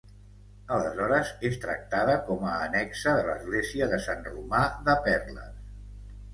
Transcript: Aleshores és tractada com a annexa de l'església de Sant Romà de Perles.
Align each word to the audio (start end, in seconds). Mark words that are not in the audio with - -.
Aleshores 0.77 1.29
és 1.49 1.59
tractada 1.65 2.15
com 2.31 2.49
a 2.53 2.55
annexa 2.69 3.15
de 3.21 3.29
l'església 3.29 3.93
de 3.95 4.03
Sant 4.09 4.27
Romà 4.33 4.65
de 4.91 4.99
Perles. 5.09 5.65